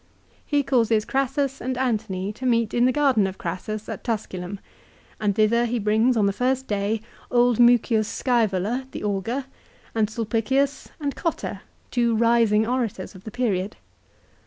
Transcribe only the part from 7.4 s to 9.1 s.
Mucius Scasvola the